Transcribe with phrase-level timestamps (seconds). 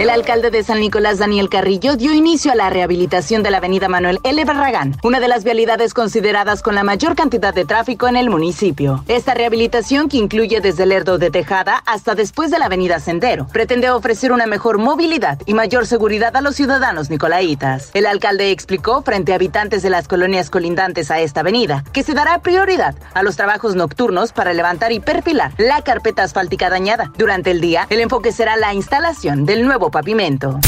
[0.00, 3.86] El alcalde de San Nicolás, Daniel Carrillo, dio inicio a la rehabilitación de la avenida
[3.86, 4.42] Manuel L.
[4.46, 9.04] Barragán, una de las vialidades consideradas con la mayor cantidad de tráfico en el municipio.
[9.08, 13.46] Esta rehabilitación, que incluye desde el Erdo de Tejada hasta después de la avenida Sendero,
[13.48, 17.90] pretende ofrecer una mejor movilidad y mayor seguridad a los ciudadanos nicolaitas.
[17.92, 22.14] El alcalde explicó frente a habitantes de las colonias colindantes a esta avenida que se
[22.14, 27.12] dará prioridad a los trabajos nocturnos para levantar y perfilar la carpeta asfáltica dañada.
[27.18, 30.58] Durante el día, el enfoque será la instalación del nuevo pavimento.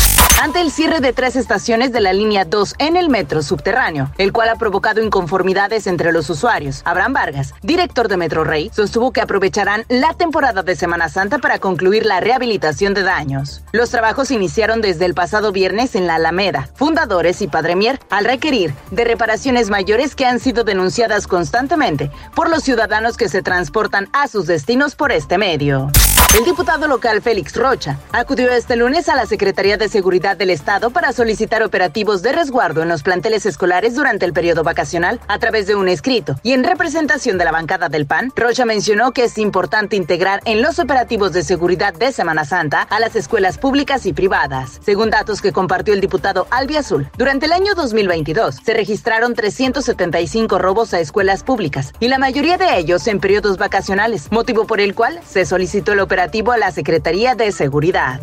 [0.40, 4.32] Ante el cierre de tres estaciones de la línea 2 en el metro subterráneo, el
[4.32, 9.20] cual ha provocado inconformidades entre los usuarios, Abraham Vargas, director de Metro Rey, sostuvo que
[9.20, 13.62] aprovecharán la temporada de Semana Santa para concluir la rehabilitación de daños.
[13.70, 18.24] Los trabajos iniciaron desde el pasado viernes en la Alameda, Fundadores y Padre Mier, al
[18.24, 24.08] requerir de reparaciones mayores que han sido denunciadas constantemente por los ciudadanos que se transportan
[24.12, 25.90] a sus destinos por este medio.
[26.36, 30.90] El diputado local Félix Rocha acudió este lunes a la Secretaría de Seguridad del Estado
[30.90, 35.66] para solicitar operativos de resguardo en los planteles escolares durante el periodo vacacional a través
[35.66, 36.36] de un escrito.
[36.42, 40.62] Y en representación de la bancada del PAN, Rocha mencionó que es importante integrar en
[40.62, 44.80] los operativos de seguridad de Semana Santa a las escuelas públicas y privadas.
[44.84, 50.58] Según datos que compartió el diputado Albi Azul, durante el año 2022 se registraron 375
[50.58, 54.94] robos a escuelas públicas y la mayoría de ellos en periodos vacacionales, motivo por el
[54.94, 58.20] cual se solicitó el operativo a la Secretaría de Seguridad.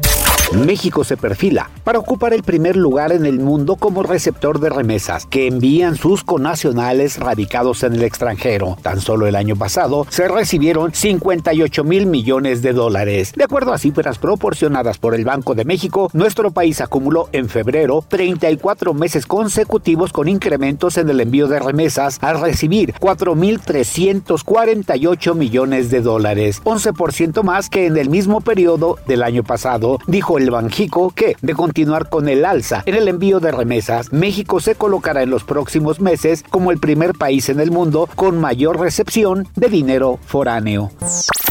[0.53, 5.27] México se perfila para ocupar el primer lugar en el mundo como receptor de remesas
[5.27, 8.75] que envían sus conacionales radicados en el extranjero.
[8.81, 13.33] Tan solo el año pasado se recibieron 58 mil millones de dólares.
[13.35, 18.03] De acuerdo a cifras proporcionadas por el Banco de México, nuestro país acumuló en febrero
[18.07, 26.01] 34 meses consecutivos con incrementos en el envío de remesas al recibir 4.348 millones de
[26.01, 31.35] dólares, 11% más que en el mismo periodo del año pasado, dijo el Banjico que,
[31.41, 35.43] de continuar con el alza en el envío de remesas, México se colocará en los
[35.43, 40.91] próximos meses como el primer país en el mundo con mayor recepción de dinero foráneo.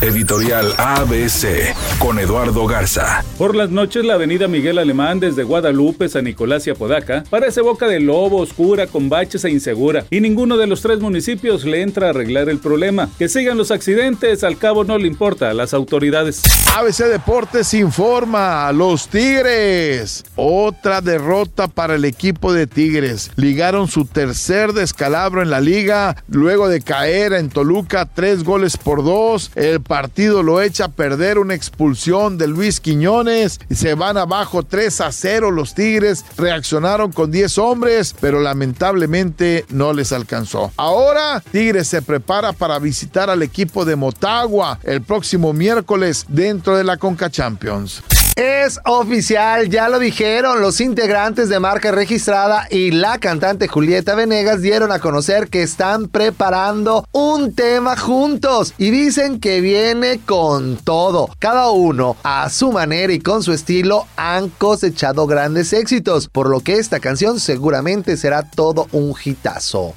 [0.00, 3.25] Editorial ABC con Eduardo Garza.
[3.37, 7.88] Por las noches la avenida Miguel Alemán desde Guadalupe, San Nicolás y Apodaca parece boca
[7.88, 10.05] de lobo, oscura, con baches e insegura.
[10.10, 13.09] Y ninguno de los tres municipios le entra a arreglar el problema.
[13.19, 16.43] Que sigan los accidentes, al cabo no le importa a las autoridades.
[16.76, 20.25] ABC Deportes informa, los Tigres.
[20.37, 23.33] Otra derrota para el equipo de Tigres.
[23.34, 29.03] Ligaron su tercer descalabro en la liga luego de caer en Toluca tres goles por
[29.03, 29.50] dos.
[29.56, 35.00] El partido lo echa a perder una expulsión de Luis Quiñones se van abajo 3
[35.00, 36.25] a 0 los Tigres.
[36.37, 40.72] Reaccionaron con 10 hombres, pero lamentablemente no les alcanzó.
[40.77, 46.84] Ahora Tigres se prepara para visitar al equipo de Motagua el próximo miércoles dentro de
[46.84, 48.03] la Conca Champions.
[48.38, 54.62] Es oficial, ya lo dijeron, los integrantes de marca registrada y la cantante Julieta Venegas
[54.62, 61.31] dieron a conocer que están preparando un tema juntos y dicen que viene con todo.
[61.41, 66.60] Cada uno a su manera y con su estilo han cosechado grandes éxitos, por lo
[66.60, 69.97] que esta canción seguramente será todo un hitazo.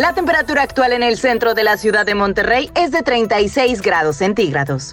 [0.00, 4.18] La temperatura actual en el centro de la ciudad de Monterrey es de 36 grados
[4.18, 4.92] centígrados.